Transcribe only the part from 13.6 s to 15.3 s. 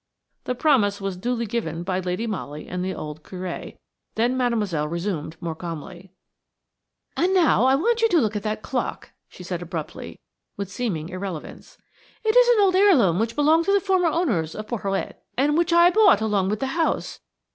to the former owners of Porhoët,